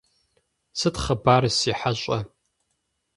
Сыт 0.79 0.95
хъыбар, 1.03 1.43
си 1.57 1.71
хьэщӀэ? 1.79 2.19